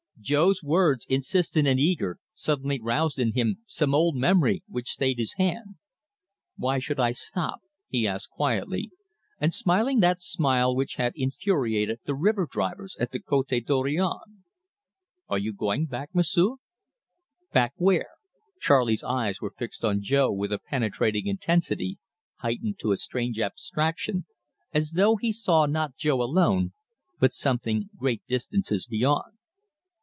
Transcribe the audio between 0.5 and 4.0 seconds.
words, insistent and eager, suddenly roused in him some